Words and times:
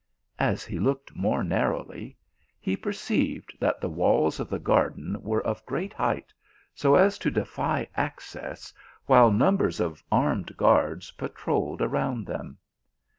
"As 0.49 0.65
he 0.65 0.79
looked 0.79 1.15
more 1.15 1.43
narrowly, 1.43 2.17
he 2.59 2.75
perceived 2.75 3.55
that 3.59 3.79
the 3.79 3.87
walls 3.87 4.39
of 4.39 4.49
the 4.49 4.57
garden 4.57 5.15
were 5.21 5.43
of 5.43 5.63
great 5.67 5.93
height, 5.93 6.33
so 6.73 6.95
as 6.95 7.19
to 7.19 7.29
defy 7.29 7.87
access, 7.95 8.73
while 9.05 9.29
numbers 9.31 9.79
of 9.79 10.03
armed 10.11 10.57
guards 10.57 11.11
patrolled. 11.11 11.83
around 11.83 12.25
them. 12.25 12.57